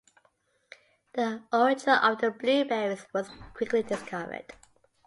[1.13, 4.51] The origin of the blueberries was quickly discovered.